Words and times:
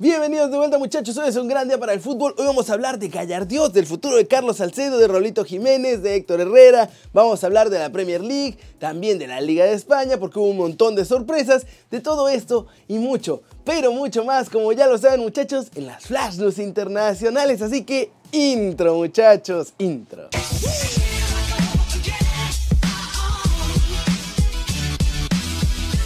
Bienvenidos 0.00 0.52
de 0.52 0.56
vuelta 0.56 0.78
muchachos, 0.78 1.16
hoy 1.16 1.28
es 1.28 1.34
un 1.34 1.48
gran 1.48 1.66
día 1.66 1.76
para 1.76 1.92
el 1.92 1.98
fútbol. 1.98 2.32
Hoy 2.38 2.46
vamos 2.46 2.70
a 2.70 2.74
hablar 2.74 3.00
de 3.00 3.08
Gallardios, 3.08 3.72
del 3.72 3.84
futuro 3.84 4.14
de 4.14 4.28
Carlos 4.28 4.58
Salcedo, 4.58 4.96
de 4.96 5.08
Rolito 5.08 5.44
Jiménez, 5.44 6.04
de 6.04 6.14
Héctor 6.14 6.40
Herrera. 6.40 6.88
Vamos 7.12 7.42
a 7.42 7.48
hablar 7.48 7.68
de 7.68 7.80
la 7.80 7.90
Premier 7.90 8.20
League, 8.20 8.56
también 8.78 9.18
de 9.18 9.26
la 9.26 9.40
Liga 9.40 9.64
de 9.64 9.72
España, 9.72 10.16
porque 10.16 10.38
hubo 10.38 10.50
un 10.50 10.56
montón 10.56 10.94
de 10.94 11.04
sorpresas, 11.04 11.66
de 11.90 11.98
todo 11.98 12.28
esto 12.28 12.68
y 12.86 12.98
mucho, 12.98 13.42
pero 13.64 13.90
mucho 13.90 14.24
más, 14.24 14.48
como 14.50 14.70
ya 14.72 14.86
lo 14.86 14.98
saben 14.98 15.18
muchachos, 15.18 15.66
en 15.74 15.86
las 15.88 16.04
Flash 16.06 16.36
News 16.36 16.60
internacionales. 16.60 17.60
Así 17.60 17.82
que 17.82 18.12
intro 18.30 18.94
muchachos, 18.94 19.72
intro. 19.78 20.28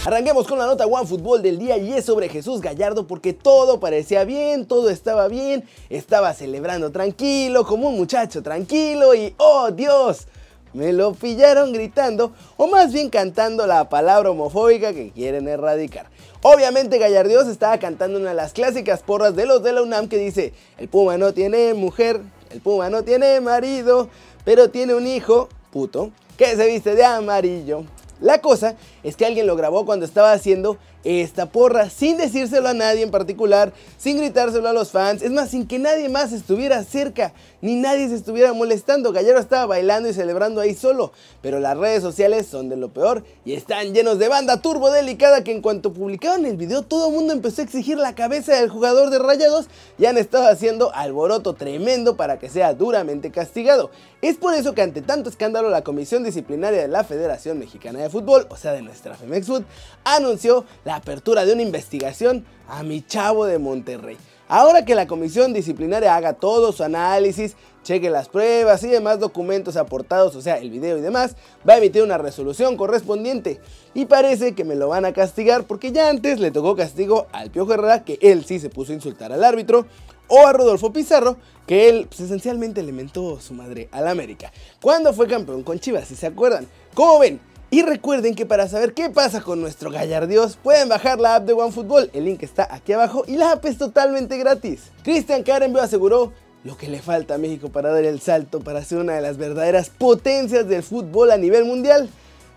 Arranquemos 0.05 0.49
con 0.49 0.59
la 0.59 0.67
nota 0.67 0.85
One 0.85 1.07
Fútbol 1.07 1.43
del 1.43 1.61
día 1.61 1.77
y 1.77 1.93
es 1.93 2.05
sobre 2.07 2.29
Jesús 2.29 2.61
Gallardo 2.61 3.07
porque 3.07 3.33
todo 3.33 3.79
parecía 3.79 4.25
bien, 4.25 4.67
todo 4.67 4.91
estaba 4.91 5.29
bien, 5.29 5.63
estaba 5.91 6.35
celebrando 6.35 6.91
tranquilo, 6.91 7.65
como 7.65 7.89
un 7.89 7.99
muchacho 7.99 8.43
tranquilo 8.43 9.15
y 9.15 9.33
¡oh 9.37 9.71
Dios! 9.71 10.27
Me 10.73 10.93
lo 10.93 11.15
pillaron 11.15 11.73
gritando 11.73 12.33
o 12.57 12.67
más 12.67 12.93
bien 12.93 13.11
cantando 13.11 13.65
la 13.65 13.89
palabra 13.89 14.31
homofóbica 14.31 14.93
que 14.93 15.13
quieren 15.13 15.47
erradicar. 15.47 16.11
Obviamente 16.43 16.99
Gallardios 16.99 17.47
estaba 17.47 17.79
cantando 17.79 18.19
una 18.19 18.31
de 18.31 18.35
las 18.35 18.53
clásicas 18.53 19.05
porras 19.05 19.37
de 19.37 19.47
los 19.47 19.63
de 19.63 19.73
la 19.73 19.83
UNAM 19.83 20.09
que 20.09 20.19
dice, 20.19 20.53
el 20.79 20.89
Puma 20.89 21.17
no 21.17 21.33
tiene 21.33 21.75
mujer, 21.75 22.21
el 22.51 22.61
Puma 22.61 22.91
no 22.91 23.05
tiene 23.05 23.41
marido, 23.41 24.09
pero 24.45 24.69
tiene 24.69 24.95
un 24.95 25.07
hijo, 25.07 25.49
puto, 25.71 26.11
que 26.37 26.57
se 26.57 26.67
viste 26.67 26.97
de 26.97 27.05
amarillo. 27.05 27.85
La 28.23 28.41
cosa 28.41 28.77
es 29.03 29.17
que 29.17 29.27
alguien 29.27 29.49
lo 29.49 29.57
grabó 29.57 29.85
cuando 29.85 30.07
estaba 30.07 30.33
haciendo 30.33 30.79
esta 31.05 31.47
porra, 31.47 31.91
sin 31.91 32.17
decírselo 32.17 32.69
a 32.69 32.75
nadie 32.75 33.03
en 33.03 33.11
particular, 33.11 33.73
sin 33.99 34.19
gritárselo 34.19 34.69
a 34.69 34.73
los 34.73 34.91
fans, 34.91 35.23
es 35.23 35.31
más, 35.31 35.51
sin 35.51 35.67
que 35.67 35.79
nadie 35.79 36.09
más 36.09 36.33
estuviera 36.33 36.83
cerca, 36.85 37.33
ni 37.61 37.77
nadie 37.77 38.09
se 38.09 38.15
estuviera 38.15 38.53
molestando. 38.53 39.13
Gallero 39.13 39.39
estaba 39.39 39.67
bailando 39.67 40.09
y 40.09 40.15
celebrando 40.15 40.61
ahí 40.61 40.75
solo, 40.75 41.13
pero 41.41 41.61
las 41.61 41.77
redes 41.77 42.03
sociales 42.03 42.47
son 42.47 42.69
de 42.69 42.77
lo 42.77 42.89
peor 42.89 43.25
y 43.45 43.55
están 43.55 43.95
llenos 43.95 44.19
de 44.19 44.29
banda 44.29 44.61
turbo 44.61 44.91
delicada 44.91 45.45
que 45.45 45.53
en 45.53 45.63
cuanto 45.63 45.93
publicaron 45.93 46.47
el 46.47 46.57
video 46.57 46.83
todo 46.83 47.09
el 47.09 47.15
mundo 47.15 47.33
empezó 47.33 47.63
a 47.63 47.65
exigir 47.65 47.99
la 47.99 48.15
cabeza 48.15 48.55
del 48.55 48.69
jugador 48.69 49.11
de 49.11 49.19
Rayados 49.19 49.67
y 49.99 50.07
han 50.07 50.19
estado 50.19 50.49
haciendo 50.49 50.95
alboroto 50.95 51.55
tremendo 51.55 52.17
para 52.17 52.39
que 52.39 52.49
sea 52.49 52.75
duramente 52.75 53.31
castigado. 53.31 53.91
Es 54.21 54.37
por 54.37 54.55
eso 54.55 54.75
que 54.75 54.83
ante 54.83 55.03
tanto 55.03 55.29
escándalo 55.29 55.69
la 55.69 55.83
Comisión 55.83 56.23
Disciplinaria 56.23 56.81
de 56.81 56.89
la 56.89 57.03
Federación 57.03 57.59
Mexicana 57.59 58.01
de 58.01 58.11
Fútbol, 58.11 58.47
o 58.51 58.57
sea 58.57 58.73
de 58.73 58.83
nuestra 58.83 59.15
Femex 59.15 59.47
Food, 59.47 59.65
anunció 60.05 60.65
la 60.85 60.92
apertura 60.97 61.45
de 61.45 61.53
una 61.53 61.63
investigación 61.63 62.45
a 62.69 62.83
mi 62.83 63.03
chavo 63.03 63.47
de 63.47 63.59
Monterrey. 63.59 64.17
Ahora 64.49 64.85
que 64.85 64.95
la 64.95 65.07
comisión 65.07 65.55
disciplinaria 65.55 66.15
haga 66.15 66.35
todo 66.35 66.73
su 66.73 66.83
análisis, 66.83 67.57
cheque 67.83 68.11
las 68.11 68.29
pruebas 68.29 68.85
y 68.85 68.89
demás 68.89 69.19
documentos 69.19 69.77
aportados, 69.77 70.37
o 70.37 70.43
sea, 70.43 70.59
el 70.59 70.69
video 70.69 70.99
y 70.99 71.01
demás, 71.01 71.37
va 71.67 71.75
a 71.75 71.79
emitir 71.79 72.03
una 72.03 72.19
resolución 72.19 72.77
correspondiente. 72.77 73.61
Y 73.95 74.05
parece 74.05 74.55
que 74.55 74.65
me 74.65 74.75
lo 74.75 74.89
van 74.89 75.07
a 75.07 75.15
castigar 75.15 75.65
porque 75.65 75.91
ya 75.91 76.11
antes 76.11 76.39
le 76.39 76.51
tocó 76.51 76.77
castigo 76.77 77.29
al 77.33 77.51
Piojo 77.51 77.73
Herrera, 77.73 78.05
que 78.05 78.19
él 78.21 78.45
sí 78.45 78.61
se 78.61 78.69
puso 78.69 78.93
a 78.93 78.97
insultar 78.97 79.33
al 79.33 79.43
árbitro, 79.43 79.87
o 80.29 80.47
a 80.47 80.53
Rodolfo 80.53 80.93
Pizarro, 80.93 81.37
que 81.67 81.89
él 81.89 82.09
esencialmente 82.11 82.83
le 82.83 82.93
mentó 82.93 83.41
su 83.41 83.55
madre 83.55 83.89
al 83.93 84.09
América. 84.09 84.53
Cuando 84.81 85.13
fue 85.13 85.29
campeón 85.29 85.63
con 85.63 85.79
Chivas, 85.79 86.09
si 86.09 86.15
se 86.15 86.27
acuerdan. 86.27 86.67
¿Cómo 86.95 87.19
ven? 87.19 87.41
Y 87.73 87.81
recuerden 87.81 88.35
que 88.35 88.45
para 88.45 88.69
saber 88.69 88.93
qué 88.93 89.09
pasa 89.09 89.41
con 89.41 89.63
nuestro 89.63 89.91
Gallardios 89.91 90.57
pueden 90.57 90.91
bajar 90.91 91.19
la 91.19 91.37
app 91.37 91.47
de 91.47 91.55
OneFootball, 91.55 92.11
el 92.13 92.27
link 92.27 92.43
está 92.43 92.69
aquí 92.71 92.93
abajo 92.93 93.25
y 93.27 93.39
la 93.39 93.53
app 93.53 93.65
es 93.65 93.79
totalmente 93.79 94.37
gratis. 94.37 94.91
Cristian 95.03 95.43
Karenbio 95.43 95.81
aseguró 95.81 96.35
lo 96.65 96.77
que 96.77 96.89
le 96.89 97.01
falta 97.01 97.37
a 97.37 97.39
México 97.39 97.71
para 97.71 97.91
dar 97.91 98.05
el 98.05 98.21
salto 98.21 98.61
para 98.61 98.85
ser 98.85 98.99
una 98.99 99.15
de 99.15 99.23
las 99.23 99.39
verdaderas 99.39 99.89
potencias 99.89 100.69
del 100.69 100.83
fútbol 100.83 101.31
a 101.31 101.39
nivel 101.39 101.65
mundial. 101.65 102.11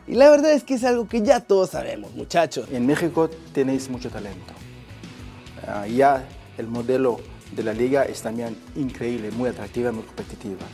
Y 0.05 0.15
la 0.15 0.29
verdad 0.29 0.51
es 0.51 0.65
que 0.65 0.73
es 0.73 0.83
algo 0.83 1.07
que 1.07 1.21
ya 1.21 1.39
todos 1.39 1.69
sabemos, 1.69 2.13
muchachos. 2.13 2.67
En 2.73 2.85
México 2.85 3.29
tenéis 3.53 3.89
mucho 3.89 4.09
talento. 4.09 4.53
Uh, 5.65 5.87
ya 5.87 6.25
el 6.57 6.67
modelo 6.67 7.21
de 7.55 7.63
la 7.63 7.71
liga 7.71 8.03
es 8.03 8.21
también 8.21 8.57
increíble, 8.75 9.31
muy 9.31 9.47
atractiva, 9.47 9.93
muy 9.93 10.03
competitiva. 10.03 10.65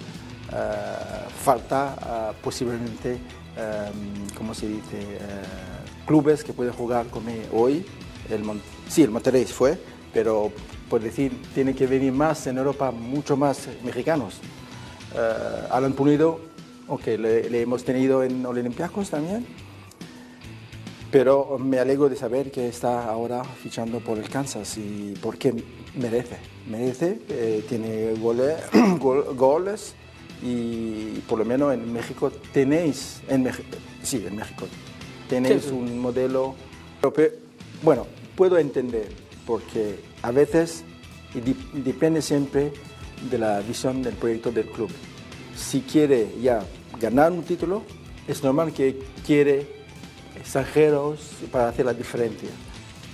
Uh, 0.51 1.29
falta 1.43 2.33
uh, 2.33 2.43
posiblemente 2.43 3.19
um, 3.57 4.27
¿cómo 4.37 4.53
se 4.53 4.67
dice? 4.67 4.97
Uh, 4.97 6.05
clubes 6.05 6.43
que 6.43 6.53
pueden 6.53 6.73
jugar 6.73 7.07
como 7.07 7.31
hoy. 7.53 7.85
El 8.29 8.43
Mon 8.43 8.61
sí, 8.87 9.03
el 9.03 9.11
Monterrey 9.11 9.45
fue, 9.45 9.77
pero 10.13 10.51
por 10.89 11.01
decir, 11.01 11.31
tiene 11.53 11.73
que 11.73 11.87
venir 11.87 12.11
más 12.11 12.45
en 12.47 12.57
Europa, 12.57 12.91
mucho 12.91 13.37
más 13.37 13.67
mexicanos. 13.83 14.35
Uh, 15.13 15.73
Alan 15.73 15.93
Pulido, 15.93 16.39
ok, 16.87 17.05
le, 17.07 17.49
le, 17.49 17.61
hemos 17.61 17.83
tenido 17.83 18.23
en 18.23 18.45
Olympiacos 18.45 19.09
también, 19.09 19.45
pero 21.11 21.57
me 21.59 21.79
alegro 21.79 22.07
de 22.09 22.15
saber 22.15 22.51
que 22.51 22.67
está 22.67 23.05
ahora 23.05 23.43
fichando 23.43 23.99
por 23.99 24.17
el 24.17 24.29
Kansas 24.29 24.77
y 24.77 25.13
porque 25.21 25.53
merece, 25.95 26.37
merece, 26.67 27.19
eh, 27.29 27.65
tiene 27.67 28.13
gole, 28.13 28.55
gol, 28.99 29.35
goles 29.35 29.95
y 30.41 31.19
por 31.27 31.39
lo 31.39 31.45
menos 31.45 31.73
en 31.73 31.91
México 31.91 32.31
tenéis, 32.51 33.21
en 33.27 33.49
sí, 34.01 34.23
en 34.27 34.35
México, 34.35 34.67
tenéis 35.29 35.63
sí. 35.63 35.71
un 35.71 35.99
modelo 35.99 36.55
europeo. 37.01 37.29
Bueno, 37.83 38.07
puedo 38.35 38.57
entender, 38.57 39.09
porque 39.45 39.99
a 40.21 40.31
veces 40.31 40.83
y 41.33 41.79
depende 41.79 42.21
siempre 42.21 42.73
de 43.29 43.37
la 43.37 43.61
visión 43.61 44.01
del 44.03 44.15
proyecto 44.15 44.51
del 44.51 44.65
club. 44.65 44.89
Si 45.55 45.81
quiere 45.81 46.27
ya 46.41 46.63
ganar 46.99 47.31
un 47.31 47.43
título, 47.43 47.83
es 48.27 48.43
normal 48.43 48.73
que 48.73 48.99
quiere 49.25 49.67
extranjeros 50.37 51.19
para 51.51 51.69
hacer 51.69 51.85
la 51.85 51.93
diferencia. 51.93 52.49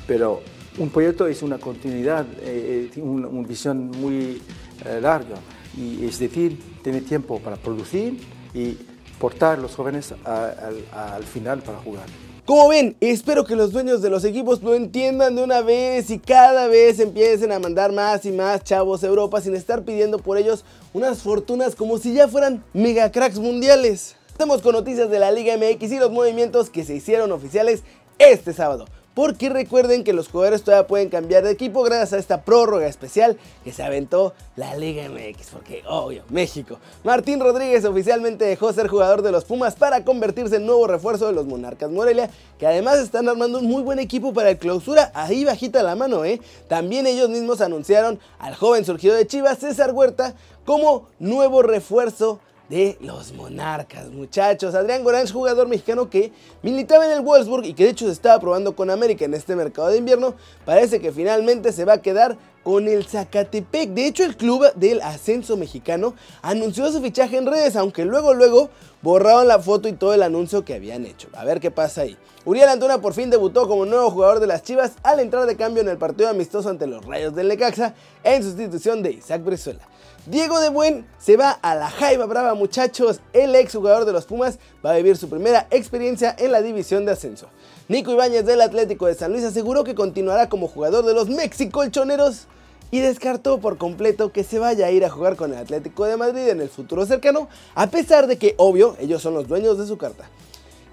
Pero 0.08 0.42
un 0.78 0.90
proyecto 0.90 1.28
es 1.28 1.42
una 1.44 1.58
continuidad, 1.58 2.26
eh, 2.42 2.90
una, 2.98 3.28
una 3.28 3.48
visión 3.48 3.92
muy 3.92 4.42
eh, 4.86 5.00
larga 5.02 5.38
y 5.76 6.06
es 6.06 6.20
decir, 6.20 6.58
tiene 6.88 7.02
tiempo 7.02 7.40
para 7.40 7.58
producir 7.58 8.18
y 8.54 8.78
portar 9.20 9.60
a 9.60 9.62
los 9.62 9.76
jóvenes 9.76 10.14
al 10.24 11.24
final 11.26 11.62
para 11.62 11.80
jugar. 11.80 12.06
Como 12.46 12.70
ven, 12.70 12.96
espero 13.02 13.44
que 13.44 13.58
los 13.58 13.74
dueños 13.74 14.02
de 14.02 14.10
los 14.10 14.24
equipos 14.24 14.64
lo 14.64 14.74
entiendan 14.74 15.36
de 15.36 15.44
una 15.44 15.60
vez 15.60 16.10
y 16.12 16.18
cada 16.18 16.68
vez 16.68 17.02
empiecen 17.02 17.52
a 17.52 17.60
mandar 17.60 17.92
más 17.92 18.26
y 18.26 18.32
más 18.32 18.64
chavos 18.64 19.04
a 19.04 19.08
Europa 19.08 19.42
sin 19.42 19.54
estar 19.54 19.84
pidiendo 19.84 20.20
por 20.20 20.38
ellos 20.38 20.64
unas 20.94 21.18
fortunas 21.24 21.76
como 21.76 21.98
si 21.98 22.14
ya 22.14 22.30
fueran 22.30 22.64
mega 22.72 23.12
cracks 23.12 23.38
mundiales. 23.38 24.16
Estamos 24.30 24.62
con 24.62 24.72
noticias 24.72 25.10
de 25.10 25.20
la 25.20 25.34
Liga 25.34 25.58
MX 25.58 25.92
y 25.92 26.00
los 26.00 26.12
movimientos 26.12 26.70
que 26.70 26.86
se 26.86 26.96
hicieron 26.96 27.34
oficiales 27.34 27.84
este 28.18 28.54
sábado 28.54 28.86
porque 29.18 29.50
recuerden 29.50 30.04
que 30.04 30.14
los 30.14 30.30
jugadores 30.30 30.62
todavía 30.62 30.86
pueden 30.86 31.10
cambiar 31.10 31.44
de 31.44 31.50
equipo 31.50 31.82
gracias 31.82 32.14
a 32.14 32.18
esta 32.20 32.44
prórroga 32.44 32.86
especial 32.86 33.36
que 33.64 33.72
se 33.72 33.82
aventó 33.82 34.36
la 34.56 34.76
Liga 34.76 35.10
MX, 35.10 35.48
porque 35.54 35.82
obvio, 35.88 36.22
México. 36.30 36.78
Martín 37.04 37.40
Rodríguez 37.40 37.84
oficialmente 37.84 38.46
dejó 38.46 38.72
ser 38.74 38.88
jugador 38.88 39.24
de 39.24 39.32
los 39.32 39.44
Pumas 39.44 39.74
para 39.74 40.06
convertirse 40.06 40.58
en 40.58 40.68
nuevo 40.68 40.86
refuerzo 40.86 41.26
de 41.26 41.34
los 41.34 41.48
Monarcas 41.48 41.90
Morelia, 41.90 42.30
que 42.60 42.68
además 42.68 43.00
están 43.00 43.28
armando 43.28 43.58
un 43.58 43.66
muy 43.66 43.82
buen 43.82 43.98
equipo 43.98 44.34
para 44.34 44.52
el 44.52 44.60
clausura, 44.60 45.12
ahí 45.16 45.44
bajita 45.44 45.82
la 45.82 45.96
mano, 45.96 46.24
¿eh? 46.24 46.40
También 46.68 47.08
ellos 47.08 47.28
mismos 47.28 47.60
anunciaron 47.62 48.20
al 48.38 48.54
joven 48.54 48.86
surgido 48.86 49.16
de 49.16 49.26
Chivas, 49.26 49.58
César 49.58 49.94
Huerta, 49.94 50.36
como 50.64 51.08
nuevo 51.18 51.64
refuerzo 51.64 52.40
de 52.70 52.98
los 53.00 53.34
Monarcas, 53.34 54.10
muchachos. 54.10 54.76
Adrián 54.76 55.04
Gorange, 55.04 55.32
jugador 55.32 55.68
mexicano 55.68 56.10
que 56.10 56.32
militaba 56.62 57.06
en 57.06 57.12
el 57.12 57.22
Wolfsburg 57.22 57.66
y 57.66 57.74
que 57.74 57.86
de 57.86 57.90
hecho 57.92 58.06
se 58.06 58.12
estaba 58.12 58.40
probando 58.40 58.76
con 58.76 58.90
América 58.90 59.26
en 59.26 59.34
este 59.34 59.56
mercado 59.56 59.88
de 59.90 59.98
invierno, 59.98 60.36
parece 60.66 61.00
que 61.00 61.12
finalmente 61.12 61.72
se 61.72 61.86
va 61.86 61.94
a 61.94 62.02
quedar 62.02 62.38
con 62.64 62.88
el 62.90 63.06
Zacatepec. 63.06 63.92
De 63.92 64.08
hecho, 64.08 64.26
el 64.26 64.36
club 64.36 64.66
del 64.76 65.02
ascenso 65.02 65.56
mexicano 65.56 66.16
anunció 66.42 66.92
su 66.92 67.02
fichaje 67.02 67.38
en 67.38 67.46
redes, 67.46 67.78
aunque 67.78 68.04
luego, 68.04 68.34
luego 68.34 68.70
borraron 69.02 69.48
la 69.48 69.60
foto 69.60 69.88
y 69.88 69.94
todo 69.94 70.14
el 70.14 70.24
anuncio 70.24 70.66
que 70.66 70.74
habían 70.74 71.06
hecho. 71.06 71.30
A 71.34 71.46
ver 71.46 71.60
qué 71.60 71.72
pasa 71.72 72.02
ahí. 72.02 72.18
Uriel 72.46 72.70
Antuna 72.70 73.02
por 73.02 73.14
fin 73.14 73.30
debutó 73.30 73.68
como 73.68 73.86
nuevo 73.86 74.10
jugador 74.10 74.40
de 74.40 74.48
las 74.48 74.64
Chivas 74.64 74.94
al 75.04 75.20
entrar 75.20 75.46
de 75.46 75.58
cambio 75.58 75.82
en 75.82 75.90
el 75.90 75.98
partido 75.98 76.30
amistoso 76.30 76.70
ante 76.70 76.88
los 76.88 77.06
Rayos 77.06 77.36
del 77.36 77.48
Necaxa 77.48 77.94
en 78.24 78.44
sustitución 78.44 79.04
de 79.04 79.12
Isaac 79.12 79.44
Brizuela. 79.44 79.82
Diego 80.26 80.60
de 80.60 80.70
Buen 80.70 81.08
se 81.20 81.38
va 81.38 81.52
a 81.52 81.74
la 81.76 81.90
Jaiba 81.90 82.26
Brava, 82.26 82.54
muchachos. 82.54 83.22
El 83.32 83.56
ex 83.56 83.74
jugador 83.74 84.04
de 84.04 84.12
los 84.12 84.26
Pumas 84.26 84.60
va 84.86 84.92
a 84.92 84.98
vivir 84.98 85.16
su 85.16 85.30
primera 85.30 85.68
experiencia 85.72 86.36
en 86.38 86.52
la 86.52 86.62
división 86.62 87.06
de 87.06 87.14
ascenso. 87.14 87.48
Nico 87.88 88.12
Ibáñez 88.12 88.46
del 88.46 88.60
Atlético 88.60 89.06
de 89.06 89.16
San 89.16 89.32
Luis 89.32 89.46
aseguró 89.46 89.86
que 89.86 89.96
continuará 89.96 90.50
como 90.50 90.68
jugador 90.68 91.06
de 91.06 91.14
los 91.14 91.30
Mexicolchoneros 91.30 92.48
y 92.92 93.00
descartó 93.00 93.60
por 93.60 93.78
completo 93.78 94.32
que 94.32 94.44
se 94.44 94.60
vaya 94.60 94.88
a 94.88 94.92
ir 94.92 95.06
a 95.06 95.10
jugar 95.10 95.36
con 95.36 95.54
el 95.54 95.60
Atlético 95.60 96.06
de 96.06 96.18
Madrid 96.18 96.48
en 96.48 96.62
el 96.62 96.70
futuro 96.70 97.06
cercano, 97.06 97.48
a 97.76 97.88
pesar 97.88 98.28
de 98.28 98.38
que, 98.38 98.56
obvio, 98.58 98.96
ellos 99.00 99.22
son 99.22 99.34
los 99.34 99.48
dueños 99.48 99.78
de 99.78 99.86
su 99.86 99.98
carta. 99.98 100.30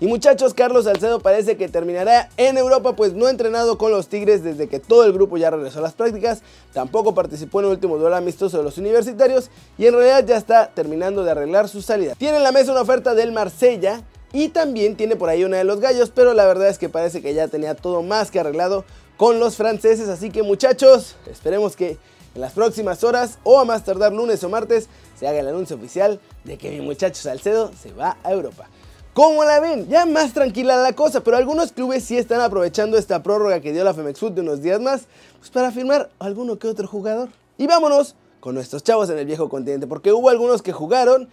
Y 0.00 0.06
muchachos, 0.06 0.55
Carlos 0.55 0.85
Salcedo 0.85 1.20
parece 1.20 1.56
que 1.56 1.69
terminará 1.69 2.29
en 2.37 2.58
Europa, 2.58 2.96
pues 2.96 3.14
no 3.14 3.26
ha 3.26 3.31
entrenado 3.31 3.79
con 3.79 3.93
los 3.93 4.08
Tigres 4.08 4.43
desde 4.43 4.69
que 4.69 4.81
todo 4.81 5.05
el 5.05 5.12
grupo 5.12 5.37
ya 5.37 5.50
regresó 5.50 5.79
a 5.79 5.82
las 5.82 5.93
prácticas, 5.93 6.43
tampoco 6.73 7.14
participó 7.14 7.61
en 7.61 7.67
el 7.67 7.73
último 7.73 7.96
duelo 7.96 8.17
amistoso 8.17 8.58
de 8.58 8.64
los 8.64 8.76
universitarios 8.76 9.50
y 9.79 9.87
en 9.87 9.94
realidad 9.94 10.26
ya 10.26 10.37
está 10.37 10.67
terminando 10.75 11.23
de 11.23 11.31
arreglar 11.31 11.69
su 11.69 11.81
salida. 11.81 12.17
Tiene 12.17 12.38
en 12.38 12.43
la 12.43 12.50
mesa 12.50 12.73
una 12.73 12.81
oferta 12.81 13.14
del 13.14 13.31
Marsella 13.31 14.02
y 14.32 14.49
también 14.49 14.96
tiene 14.96 15.14
por 15.14 15.29
ahí 15.29 15.44
una 15.44 15.58
de 15.58 15.64
los 15.64 15.79
gallos, 15.79 16.11
pero 16.12 16.35
la 16.35 16.44
verdad 16.44 16.69
es 16.69 16.79
que 16.79 16.88
parece 16.88 17.23
que 17.23 17.32
ya 17.32 17.46
tenía 17.46 17.76
todo 17.76 18.02
más 18.02 18.32
que 18.32 18.41
arreglado 18.41 18.85
con 19.16 19.38
los 19.38 19.56
franceses, 19.56 20.08
así 20.08 20.31
que 20.31 20.43
muchachos, 20.43 21.16
esperemos 21.31 21.76
que 21.76 21.99
en 22.34 22.40
las 22.40 22.52
próximas 22.52 23.05
horas 23.05 23.38
o 23.44 23.61
a 23.61 23.64
más 23.64 23.84
tardar 23.84 24.12
lunes 24.12 24.43
o 24.43 24.49
martes 24.49 24.88
se 25.19 25.28
haga 25.28 25.40
el 25.40 25.49
anuncio 25.49 25.76
oficial 25.76 26.20
de 26.43 26.58
que 26.58 26.70
mi 26.70 26.81
muchacho 26.81 27.22
Salcedo 27.22 27.70
se 27.81 27.93
va 27.93 28.16
a 28.25 28.32
Europa. 28.32 28.69
¿Cómo 29.12 29.44
la 29.44 29.61
ven? 29.61 29.87
Ya 29.88 30.06
más 30.06 30.32
tranquila 30.32 30.76
la 30.76 30.93
cosa, 30.93 31.22
pero 31.22 31.37
algunos 31.37 31.70
clubes 31.70 32.02
sí 32.02 32.19
están 32.19 32.40
aprovechando 32.40 32.99
esta 32.99 33.22
prórroga 33.22 33.61
que 33.61 33.72
dio 33.72 33.84
la 33.84 33.94
Femex 33.94 34.19
Food 34.19 34.32
de 34.32 34.40
unos 34.40 34.61
días 34.61 34.81
más 34.81 35.02
pues 35.38 35.50
para 35.50 35.70
firmar 35.70 36.10
alguno 36.19 36.58
que 36.58 36.67
otro 36.67 36.88
jugador. 36.88 37.28
Y 37.56 37.69
vámonos 37.69 38.17
con 38.40 38.56
nuestros 38.56 38.82
chavos 38.82 39.08
en 39.10 39.19
el 39.19 39.26
viejo 39.26 39.49
continente, 39.49 39.87
porque 39.87 40.12
hubo 40.12 40.31
algunos 40.31 40.62
que 40.62 40.72
jugaron 40.72 41.28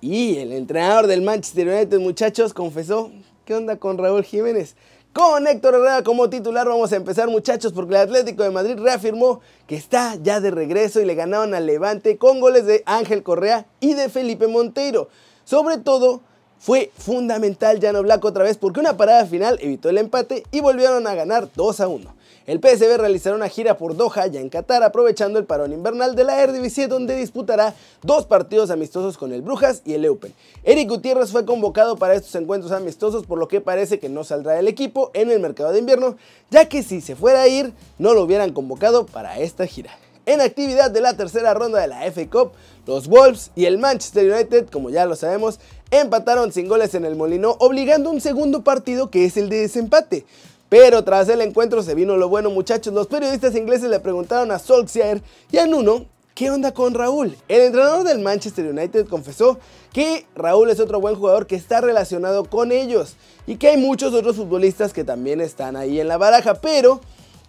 y 0.00 0.38
el 0.38 0.52
entrenador 0.52 1.06
del 1.06 1.20
Manchester 1.20 1.68
United, 1.68 1.98
muchachos, 1.98 2.54
confesó, 2.54 3.10
¿qué 3.44 3.54
onda 3.54 3.76
con 3.76 3.98
Raúl 3.98 4.24
Jiménez? 4.24 4.74
Con 5.16 5.46
Héctor 5.46 5.76
Herrera 5.76 6.02
como 6.02 6.28
titular 6.28 6.68
vamos 6.68 6.92
a 6.92 6.96
empezar 6.96 7.26
muchachos 7.28 7.72
porque 7.72 7.94
el 7.94 8.02
Atlético 8.02 8.42
de 8.42 8.50
Madrid 8.50 8.78
reafirmó 8.78 9.40
que 9.66 9.74
está 9.74 10.14
ya 10.16 10.40
de 10.40 10.50
regreso 10.50 11.00
y 11.00 11.06
le 11.06 11.14
ganaron 11.14 11.54
al 11.54 11.64
Levante 11.64 12.18
con 12.18 12.38
goles 12.38 12.66
de 12.66 12.82
Ángel 12.84 13.22
Correa 13.22 13.64
y 13.80 13.94
de 13.94 14.10
Felipe 14.10 14.46
Monteiro. 14.46 15.08
Sobre 15.44 15.78
todo 15.78 16.20
fue 16.58 16.90
fundamental 16.96 17.80
Jan 17.80 18.02
Black 18.02 18.24
otra 18.24 18.44
vez 18.44 18.56
porque 18.56 18.80
una 18.80 18.96
parada 18.96 19.26
final 19.26 19.58
evitó 19.60 19.88
el 19.88 19.98
empate 19.98 20.44
y 20.50 20.60
volvieron 20.60 21.06
a 21.06 21.14
ganar 21.14 21.48
2 21.54 21.80
a 21.80 21.88
1. 21.88 22.16
El 22.46 22.60
PSV 22.60 22.96
realizará 22.96 23.34
una 23.34 23.48
gira 23.48 23.76
por 23.76 23.96
Doha, 23.96 24.28
ya 24.28 24.40
en 24.40 24.48
Qatar, 24.48 24.84
aprovechando 24.84 25.40
el 25.40 25.46
parón 25.46 25.72
invernal 25.72 26.14
de 26.14 26.22
la 26.22 26.40
Eredivisie, 26.40 26.86
donde 26.86 27.16
disputará 27.16 27.74
dos 28.02 28.24
partidos 28.24 28.70
amistosos 28.70 29.18
con 29.18 29.32
el 29.32 29.42
Brujas 29.42 29.82
y 29.84 29.94
el 29.94 30.04
Eupen. 30.04 30.32
Eric 30.62 30.88
Gutiérrez 30.88 31.32
fue 31.32 31.44
convocado 31.44 31.96
para 31.96 32.14
estos 32.14 32.36
encuentros 32.36 32.70
amistosos, 32.70 33.26
por 33.26 33.40
lo 33.40 33.48
que 33.48 33.60
parece 33.60 33.98
que 33.98 34.08
no 34.08 34.22
saldrá 34.22 34.52
del 34.52 34.68
equipo 34.68 35.10
en 35.12 35.32
el 35.32 35.40
mercado 35.40 35.72
de 35.72 35.80
invierno, 35.80 36.16
ya 36.50 36.68
que 36.68 36.84
si 36.84 37.00
se 37.00 37.16
fuera 37.16 37.42
a 37.42 37.48
ir, 37.48 37.72
no 37.98 38.14
lo 38.14 38.22
hubieran 38.22 38.52
convocado 38.52 39.06
para 39.06 39.40
esta 39.40 39.66
gira. 39.66 39.90
En 40.26 40.40
actividad 40.40 40.90
de 40.90 41.00
la 41.00 41.16
tercera 41.16 41.54
ronda 41.54 41.80
de 41.80 41.86
la 41.86 42.00
FA 42.10 42.28
Cup, 42.28 42.50
los 42.84 43.06
Wolves 43.06 43.52
y 43.54 43.66
el 43.66 43.78
Manchester 43.78 44.32
United, 44.32 44.68
como 44.70 44.90
ya 44.90 45.06
lo 45.06 45.14
sabemos, 45.14 45.60
empataron 45.92 46.52
sin 46.52 46.66
goles 46.66 46.96
en 46.96 47.04
el 47.04 47.14
Molino, 47.14 47.56
obligando 47.60 48.10
un 48.10 48.20
segundo 48.20 48.64
partido 48.64 49.08
que 49.08 49.24
es 49.24 49.36
el 49.36 49.48
de 49.48 49.60
desempate. 49.60 50.26
Pero 50.68 51.04
tras 51.04 51.28
el 51.28 51.42
encuentro 51.42 51.80
se 51.84 51.94
vino 51.94 52.16
lo 52.16 52.28
bueno 52.28 52.50
muchachos, 52.50 52.92
los 52.92 53.06
periodistas 53.06 53.54
ingleses 53.54 53.88
le 53.88 54.00
preguntaron 54.00 54.50
a 54.50 54.58
Solskjaer 54.58 55.22
y 55.52 55.58
a 55.58 55.66
Nuno 55.68 56.06
¿Qué 56.36 56.50
onda 56.50 56.74
con 56.74 56.92
Raúl? 56.92 57.34
El 57.48 57.62
entrenador 57.62 58.04
del 58.04 58.18
Manchester 58.18 58.66
United 58.66 59.06
confesó 59.08 59.58
que 59.94 60.26
Raúl 60.34 60.68
es 60.68 60.80
otro 60.80 61.00
buen 61.00 61.14
jugador 61.14 61.46
que 61.46 61.56
está 61.56 61.80
relacionado 61.80 62.44
con 62.44 62.72
ellos 62.72 63.16
y 63.46 63.56
que 63.56 63.68
hay 63.68 63.78
muchos 63.78 64.12
otros 64.12 64.36
futbolistas 64.36 64.92
que 64.92 65.02
también 65.02 65.40
están 65.40 65.76
ahí 65.76 65.98
en 65.98 66.08
la 66.08 66.18
baraja, 66.18 66.56
pero 66.56 67.00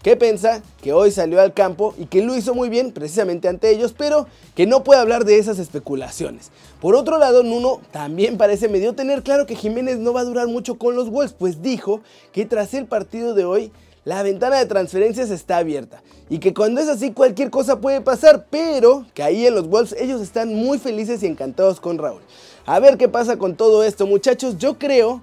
que 0.08 0.16
piensa 0.16 0.62
que 0.82 0.94
hoy 0.94 1.12
salió 1.12 1.42
al 1.42 1.54
campo 1.54 1.94
y 1.98 2.06
que 2.06 2.24
lo 2.24 2.38
hizo 2.38 2.54
muy 2.54 2.70
bien 2.70 2.94
precisamente 2.94 3.50
ante 3.50 3.70
ellos, 3.70 3.94
pero 3.98 4.26
que 4.56 4.66
no 4.66 4.82
puede 4.82 5.02
hablar 5.02 5.26
de 5.26 5.38
esas 5.38 5.60
especulaciones. 5.60 6.50
Por 6.80 6.96
otro 6.96 7.18
lado, 7.18 7.44
Nuno 7.44 7.82
también 7.92 8.38
parece 8.38 8.70
medio 8.70 8.96
tener 8.96 9.22
claro 9.22 9.46
que 9.46 9.58
Jiménez 9.58 9.98
no 9.98 10.14
va 10.14 10.22
a 10.22 10.24
durar 10.24 10.48
mucho 10.48 10.78
con 10.78 10.96
los 10.96 11.10
Wolves, 11.10 11.36
pues 11.38 11.62
dijo 11.62 12.00
que 12.32 12.46
tras 12.46 12.74
el 12.74 12.86
partido 12.86 13.34
de 13.34 13.44
hoy 13.44 13.74
la 14.06 14.24
ventana 14.24 14.56
de 14.56 14.66
transferencias 14.66 15.30
está 15.30 15.58
abierta 15.58 16.02
y 16.30 16.40
que 16.40 16.54
cuando 16.54 16.80
es 16.80 16.88
así 16.88 17.12
cualquier 17.12 17.50
cosa 17.50 17.82
puede 17.82 18.00
pasar, 18.00 18.46
pero 18.50 19.06
que 19.14 19.24
ahí 19.24 19.46
en 19.46 19.56
los 19.56 19.68
Wolves 19.68 19.94
ellos 20.00 20.22
están 20.22 20.54
muy 20.54 20.80
felices 20.80 21.22
y 21.22 21.28
encantados 21.28 21.82
con 21.82 21.98
Raúl. 21.98 22.22
A 22.66 22.80
ver 22.80 22.98
qué 22.98 23.10
pasa 23.10 23.36
con 23.36 23.58
todo 23.58 23.84
esto, 23.84 24.08
muchachos. 24.08 24.58
Yo 24.58 24.80
creo 24.80 25.22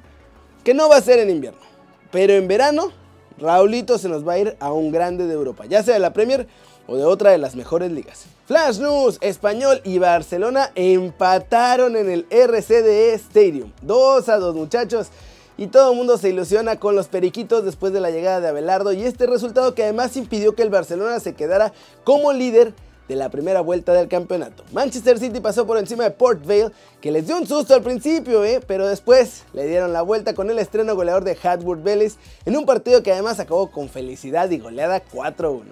que 0.62 0.75
no 0.75 0.90
va 0.90 0.98
a 0.98 1.00
ser 1.00 1.20
en 1.20 1.31
invierno, 1.31 1.62
pero 2.10 2.34
en 2.34 2.46
verano 2.48 2.92
Raulito 3.38 3.98
se 3.98 4.08
nos 4.08 4.26
va 4.26 4.34
a 4.34 4.38
ir 4.38 4.56
a 4.60 4.72
un 4.72 4.92
grande 4.92 5.26
de 5.26 5.34
Europa, 5.34 5.64
ya 5.66 5.82
sea 5.82 5.94
de 5.94 6.00
la 6.00 6.12
Premier 6.12 6.46
o 6.86 6.96
de 6.96 7.04
otra 7.04 7.31
de 7.31 7.38
las 7.38 7.56
mejores 7.56 7.90
ligas. 7.90 8.26
Flash 8.46 8.78
News, 8.78 9.19
Español 9.20 9.81
y 9.84 9.98
Barcelona 9.98 10.70
empataron 10.75 11.96
en 11.96 12.10
el 12.10 12.26
RCDE 12.31 13.14
Stadium. 13.14 13.72
2 13.82 14.28
a 14.28 14.38
2 14.38 14.54
muchachos. 14.54 15.08
Y 15.56 15.69
todo 15.69 15.92
el 15.92 15.96
mundo 15.96 16.19
se 16.19 16.31
ilusiona 16.31 16.81
con 16.81 16.96
los 16.96 17.06
periquitos 17.06 17.64
después 17.64 17.92
de 17.92 18.00
la 18.00 18.10
llegada 18.10 18.40
de 18.40 18.48
Abelardo 18.48 18.92
y 18.92 19.04
este 19.04 19.26
resultado 19.26 19.75
que 19.75 19.84
además 19.84 20.16
impidió 20.16 20.56
que 20.56 20.62
el 20.62 20.70
Barcelona 20.70 21.20
se 21.20 21.34
quedara 21.34 21.72
como 22.02 22.32
líder 22.32 22.75
de 23.09 23.17
la 23.17 23.29
primera 23.29 23.61
vuelta 23.61 23.93
del 23.93 24.09
campeonato. 24.09 24.65
Manchester 24.73 25.19
City 25.19 25.41
pasó 25.41 25.67
por 25.67 25.79
encima 25.79 26.05
de 26.05 26.11
Port 26.11 26.45
Vale, 26.45 26.71
que 27.01 27.11
les 27.11 27.27
dio 27.27 27.37
un 27.37 27.47
susto 27.47 27.75
al 27.75 27.83
principio, 27.83 28.45
¿eh? 28.45 28.61
pero 28.67 28.89
después 28.89 29.45
le 29.53 29.67
dieron 29.67 29.93
la 29.93 30.03
vuelta 30.03 30.35
con 30.35 30.51
el 30.51 30.59
estreno 30.59 30.95
goleador 30.95 31.25
de 31.25 31.37
Hadwood 31.41 31.83
Bellis 31.83 32.17
en 32.45 32.56
un 32.56 32.65
partido 32.65 33.03
que 33.03 33.12
además 33.12 33.41
acabó 33.41 33.71
con 33.71 33.89
felicidad 33.89 34.51
y 34.51 34.59
goleada 34.59 35.03
4-1. 35.05 35.62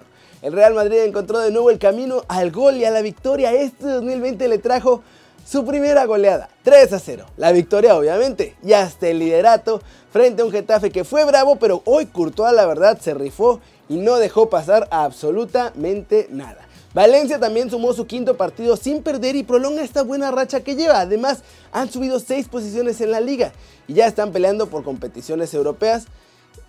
El 0.41 0.53
Real 0.53 0.73
Madrid 0.73 0.97
encontró 0.97 1.39
de 1.39 1.51
nuevo 1.51 1.69
el 1.69 1.79
camino 1.79 2.23
al 2.27 2.51
gol 2.51 2.75
y 2.75 2.83
a 2.83 2.91
la 2.91 3.01
victoria. 3.01 3.53
Este 3.53 3.85
2020 3.85 4.47
le 4.49 4.57
trajo 4.57 5.01
su 5.45 5.65
primera 5.65 6.05
goleada, 6.05 6.49
3 6.63 6.93
a 6.93 6.99
0. 6.99 7.25
La 7.37 7.51
victoria 7.51 7.95
obviamente 7.95 8.55
y 8.63 8.73
hasta 8.73 9.07
el 9.07 9.19
liderato 9.19 9.81
frente 10.11 10.41
a 10.41 10.45
un 10.45 10.51
Getafe 10.51 10.91
que 10.91 11.03
fue 11.03 11.25
bravo, 11.25 11.55
pero 11.55 11.81
hoy 11.85 12.05
Courtois 12.07 12.53
la 12.53 12.65
verdad 12.65 12.99
se 12.99 13.13
rifó 13.13 13.61
y 13.89 13.97
no 13.97 14.17
dejó 14.17 14.49
pasar 14.49 14.87
absolutamente 14.91 16.27
nada. 16.29 16.62
Valencia 16.93 17.39
también 17.39 17.71
sumó 17.71 17.93
su 17.93 18.05
quinto 18.05 18.37
partido 18.37 18.77
sin 18.77 19.01
perder 19.01 19.35
y 19.35 19.43
prolonga 19.43 19.81
esta 19.81 20.03
buena 20.03 20.29
racha 20.29 20.63
que 20.63 20.75
lleva. 20.75 20.99
Además, 20.99 21.39
han 21.71 21.91
subido 21.91 22.19
seis 22.19 22.47
posiciones 22.47 23.01
en 23.01 23.09
la 23.09 23.19
liga 23.19 23.51
y 23.87 23.93
ya 23.93 24.05
están 24.05 24.31
peleando 24.31 24.67
por 24.67 24.83
competiciones 24.83 25.53
europeas. 25.55 26.05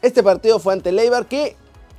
Este 0.00 0.22
partido 0.22 0.58
fue 0.58 0.72
ante 0.72 0.92
Leibar 0.92 1.26
que 1.26 1.56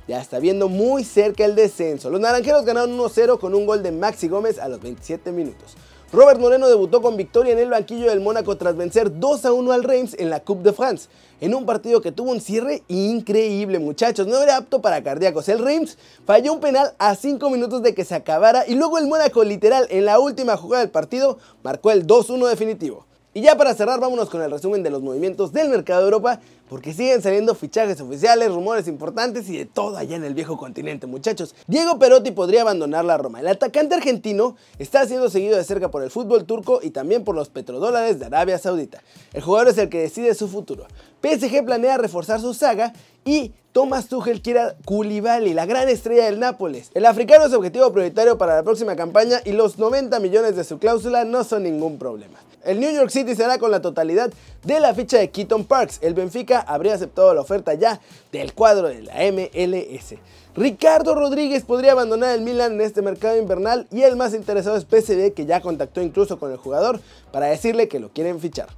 ya 0.08 0.20
está 0.20 0.40
viendo 0.40 0.68
muy 0.68 1.04
cerca 1.04 1.44
el 1.44 1.54
descenso. 1.54 2.10
Los 2.10 2.20
naranjeros 2.20 2.64
ganaron 2.64 2.98
1-0 2.98 3.38
con 3.38 3.54
un 3.54 3.64
gol 3.64 3.82
de 3.82 3.92
Maxi 3.92 4.28
Gómez 4.28 4.58
a 4.58 4.68
los 4.68 4.80
27 4.80 5.30
minutos. 5.30 5.76
Robert 6.12 6.38
Moreno 6.38 6.68
debutó 6.68 7.02
con 7.02 7.16
victoria 7.16 7.52
en 7.52 7.58
el 7.58 7.70
banquillo 7.70 8.08
del 8.08 8.20
Mónaco 8.20 8.56
tras 8.56 8.76
vencer 8.76 9.18
2 9.18 9.44
a 9.44 9.52
1 9.52 9.72
al 9.72 9.82
Reims 9.82 10.14
en 10.16 10.30
la 10.30 10.38
Coupe 10.38 10.62
de 10.62 10.72
France, 10.72 11.08
en 11.40 11.52
un 11.52 11.66
partido 11.66 12.00
que 12.00 12.12
tuvo 12.12 12.30
un 12.30 12.40
cierre 12.40 12.84
increíble, 12.86 13.80
muchachos. 13.80 14.28
No 14.28 14.40
era 14.40 14.56
apto 14.56 14.80
para 14.80 15.02
cardíacos. 15.02 15.48
El 15.48 15.58
Reims 15.58 15.98
falló 16.24 16.52
un 16.52 16.60
penal 16.60 16.94
a 16.98 17.16
5 17.16 17.50
minutos 17.50 17.82
de 17.82 17.92
que 17.92 18.04
se 18.04 18.14
acabara 18.14 18.68
y 18.68 18.76
luego 18.76 18.98
el 18.98 19.08
Mónaco, 19.08 19.42
literal, 19.42 19.88
en 19.90 20.04
la 20.04 20.20
última 20.20 20.56
jugada 20.56 20.84
del 20.84 20.92
partido, 20.92 21.38
marcó 21.64 21.90
el 21.90 22.06
2-1 22.06 22.48
definitivo. 22.48 23.05
Y 23.36 23.42
ya 23.42 23.54
para 23.54 23.74
cerrar, 23.74 24.00
vámonos 24.00 24.30
con 24.30 24.40
el 24.40 24.50
resumen 24.50 24.82
de 24.82 24.88
los 24.88 25.02
movimientos 25.02 25.52
del 25.52 25.68
mercado 25.68 26.00
de 26.00 26.06
Europa, 26.06 26.40
porque 26.70 26.94
siguen 26.94 27.20
saliendo 27.20 27.54
fichajes 27.54 28.00
oficiales, 28.00 28.50
rumores 28.50 28.88
importantes 28.88 29.50
y 29.50 29.58
de 29.58 29.66
todo 29.66 29.98
allá 29.98 30.16
en 30.16 30.24
el 30.24 30.32
viejo 30.32 30.56
continente, 30.56 31.06
muchachos. 31.06 31.54
Diego 31.66 31.98
Perotti 31.98 32.30
podría 32.30 32.62
abandonar 32.62 33.04
la 33.04 33.18
Roma. 33.18 33.40
El 33.40 33.48
atacante 33.48 33.94
argentino 33.94 34.56
está 34.78 35.06
siendo 35.06 35.28
seguido 35.28 35.58
de 35.58 35.64
cerca 35.64 35.90
por 35.90 36.02
el 36.02 36.10
fútbol 36.10 36.46
turco 36.46 36.80
y 36.82 36.92
también 36.92 37.24
por 37.24 37.34
los 37.34 37.50
petrodólares 37.50 38.18
de 38.18 38.24
Arabia 38.24 38.56
Saudita. 38.56 39.02
El 39.34 39.42
jugador 39.42 39.68
es 39.68 39.76
el 39.76 39.90
que 39.90 40.00
decide 40.00 40.34
su 40.34 40.48
futuro. 40.48 40.86
PSG 41.22 41.62
planea 41.62 41.98
reforzar 41.98 42.40
su 42.40 42.54
saga 42.54 42.94
y 43.26 43.52
Thomas 43.72 44.08
Tuchel 44.08 44.40
quiere 44.40 44.60
a 44.60 45.40
la 45.40 45.66
gran 45.66 45.88
estrella 45.90 46.24
del 46.24 46.40
Nápoles. 46.40 46.90
El 46.94 47.04
africano 47.04 47.44
es 47.44 47.52
objetivo 47.52 47.92
prioritario 47.92 48.38
para 48.38 48.54
la 48.54 48.62
próxima 48.62 48.96
campaña 48.96 49.42
y 49.44 49.52
los 49.52 49.78
90 49.78 50.18
millones 50.20 50.56
de 50.56 50.64
su 50.64 50.78
cláusula 50.78 51.24
no 51.24 51.44
son 51.44 51.64
ningún 51.64 51.98
problema. 51.98 52.38
El 52.64 52.80
New 52.80 52.90
York 52.90 53.10
City 53.10 53.34
será 53.34 53.58
con 53.58 53.70
la 53.70 53.82
totalidad 53.82 54.32
de 54.64 54.80
la 54.80 54.94
ficha 54.94 55.18
de 55.18 55.30
Keaton 55.30 55.64
Parks. 55.64 55.98
El 56.02 56.14
Benfica 56.14 56.60
habría 56.60 56.94
aceptado 56.94 57.34
la 57.34 57.42
oferta 57.42 57.74
ya 57.74 58.00
del 58.32 58.54
cuadro 58.54 58.88
de 58.88 59.02
la 59.02 59.14
MLS. 59.30 60.14
Ricardo 60.54 61.14
Rodríguez 61.14 61.64
podría 61.64 61.92
abandonar 61.92 62.34
el 62.34 62.40
Milan 62.40 62.72
en 62.72 62.80
este 62.80 63.02
mercado 63.02 63.36
invernal 63.36 63.86
y 63.92 64.02
el 64.02 64.16
más 64.16 64.34
interesado 64.34 64.76
es 64.76 64.84
PSV 64.84 65.34
que 65.34 65.46
ya 65.46 65.60
contactó 65.60 66.00
incluso 66.00 66.38
con 66.38 66.50
el 66.50 66.56
jugador 66.56 67.00
para 67.30 67.46
decirle 67.46 67.88
que 67.88 68.00
lo 68.00 68.08
quieren 68.08 68.40
fichar. 68.40 68.68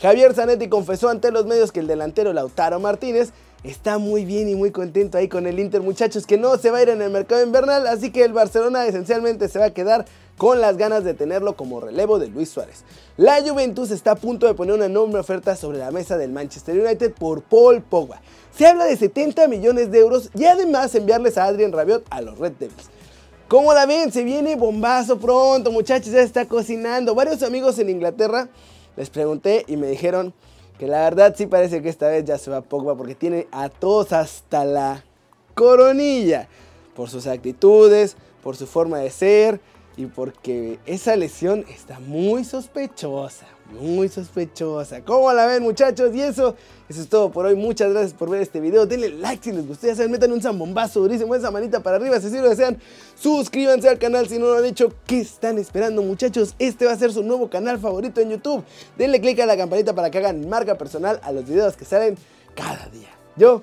Javier 0.00 0.34
Zanetti 0.34 0.68
confesó 0.68 1.08
ante 1.08 1.30
los 1.30 1.46
medios 1.46 1.72
que 1.72 1.80
el 1.80 1.86
delantero 1.86 2.32
Lautaro 2.32 2.80
Martínez 2.80 3.32
está 3.64 3.98
muy 3.98 4.24
bien 4.24 4.48
y 4.48 4.54
muy 4.54 4.70
contento 4.70 5.18
ahí 5.18 5.28
con 5.28 5.46
el 5.46 5.58
Inter, 5.58 5.82
muchachos, 5.82 6.26
que 6.26 6.38
no 6.38 6.56
se 6.58 6.70
va 6.70 6.78
a 6.78 6.82
ir 6.82 6.88
en 6.88 7.02
el 7.02 7.10
mercado 7.10 7.42
invernal, 7.42 7.86
así 7.86 8.10
que 8.10 8.24
el 8.24 8.32
Barcelona 8.32 8.86
esencialmente 8.86 9.48
se 9.48 9.58
va 9.58 9.66
a 9.66 9.70
quedar 9.70 10.06
con 10.36 10.60
las 10.60 10.76
ganas 10.76 11.02
de 11.04 11.14
tenerlo 11.14 11.56
como 11.56 11.80
relevo 11.80 12.18
de 12.18 12.28
Luis 12.28 12.50
Suárez. 12.50 12.84
La 13.16 13.40
Juventus 13.42 13.90
está 13.90 14.12
a 14.12 14.16
punto 14.16 14.46
de 14.46 14.54
poner 14.54 14.74
una 14.74 14.86
enorme 14.86 15.18
oferta 15.18 15.56
sobre 15.56 15.78
la 15.78 15.90
mesa 15.90 16.18
del 16.18 16.30
Manchester 16.30 16.78
United 16.78 17.12
por 17.12 17.42
Paul 17.42 17.82
Pogba. 17.82 18.20
Se 18.56 18.66
habla 18.66 18.84
de 18.84 18.96
70 18.96 19.48
millones 19.48 19.90
de 19.90 19.98
euros 19.98 20.30
y 20.34 20.44
además 20.44 20.94
enviarles 20.94 21.38
a 21.38 21.44
Adrian 21.44 21.72
Rabiot 21.72 22.04
a 22.10 22.20
los 22.20 22.38
Red 22.38 22.52
Devils. 22.58 22.90
¿Cómo 23.48 23.72
la 23.72 23.86
ven? 23.86 24.12
Se 24.12 24.24
viene 24.24 24.56
bombazo 24.56 25.18
pronto, 25.18 25.70
muchachos, 25.70 26.12
ya 26.12 26.20
está 26.20 26.46
cocinando. 26.46 27.14
Varios 27.14 27.42
amigos 27.42 27.78
en 27.78 27.88
Inglaterra 27.88 28.48
les 28.96 29.08
pregunté 29.08 29.64
y 29.68 29.76
me 29.76 29.86
dijeron 29.86 30.34
Que 30.78 30.86
la 30.86 31.00
verdad 31.00 31.34
sí 31.36 31.46
parece 31.46 31.80
que 31.82 31.88
esta 31.88 32.08
vez 32.08 32.24
ya 32.24 32.38
se 32.38 32.50
va 32.50 32.60
Pogba 32.60 32.94
porque 32.96 33.14
tiene 33.14 33.46
a 33.50 33.68
todos 33.68 34.12
hasta 34.12 34.64
la 34.64 35.04
coronilla. 35.54 36.48
Por 36.94 37.08
sus 37.08 37.26
actitudes, 37.26 38.16
por 38.42 38.56
su 38.56 38.66
forma 38.66 38.98
de 38.98 39.10
ser 39.10 39.60
y 39.96 40.06
porque 40.06 40.78
esa 40.84 41.16
lesión 41.16 41.64
está 41.68 41.98
muy 42.00 42.44
sospechosa. 42.44 43.46
Muy 43.80 44.08
sospechosa. 44.08 45.02
¿Cómo 45.02 45.32
la 45.32 45.46
ven 45.46 45.62
muchachos? 45.62 46.14
Y 46.14 46.20
eso, 46.20 46.54
eso 46.88 47.00
es 47.00 47.08
todo 47.08 47.32
por 47.32 47.46
hoy. 47.46 47.56
Muchas 47.56 47.90
gracias 47.90 48.12
por 48.12 48.30
ver 48.30 48.42
este 48.42 48.60
video. 48.60 48.86
Denle 48.86 49.08
like 49.08 49.42
si 49.42 49.52
les 49.52 49.66
gustó. 49.66 49.86
Ya 49.86 49.96
saben, 49.96 50.12
metan 50.12 50.30
un 50.30 50.40
zambombazo 50.40 51.00
durísimo 51.00 51.34
esa 51.34 51.50
manita 51.50 51.80
para 51.80 51.96
arriba 51.96 52.20
si 52.20 52.26
así 52.28 52.36
lo 52.36 52.50
desean. 52.50 52.78
Suscríbanse 53.16 53.88
al 53.88 53.98
canal 53.98 54.28
si 54.28 54.38
no 54.38 54.46
lo 54.46 54.58
han 54.58 54.66
hecho. 54.66 54.92
¿Qué 55.06 55.20
están 55.20 55.58
esperando 55.58 56.02
muchachos? 56.02 56.54
Este 56.58 56.84
va 56.84 56.92
a 56.92 56.96
ser 56.96 57.12
su 57.12 57.22
nuevo 57.22 57.48
canal 57.48 57.78
favorito 57.78 58.20
en 58.20 58.30
YouTube. 58.30 58.62
Denle 58.98 59.20
click 59.20 59.40
a 59.40 59.46
la 59.46 59.56
campanita 59.56 59.94
para 59.94 60.10
que 60.10 60.18
hagan 60.18 60.48
marca 60.48 60.76
personal 60.76 61.18
a 61.22 61.32
los 61.32 61.46
videos 61.46 61.74
que 61.76 61.86
salen 61.86 62.16
cada 62.54 62.86
día. 62.90 63.08
Yo, 63.36 63.62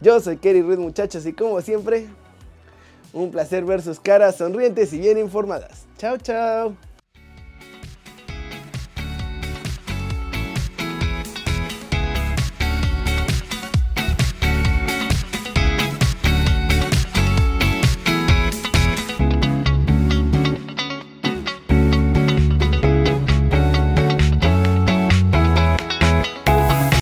yo 0.00 0.20
soy 0.20 0.36
Kerry 0.36 0.60
Ruiz 0.60 0.78
muchachos 0.78 1.24
y 1.24 1.32
como 1.32 1.60
siempre, 1.62 2.08
un 3.12 3.30
placer 3.30 3.64
ver 3.64 3.82
sus 3.82 4.00
caras 4.00 4.36
sonrientes 4.36 4.92
y 4.92 4.98
bien 4.98 5.18
informadas. 5.18 5.86
Chao, 5.98 6.16
chao. 6.18 6.87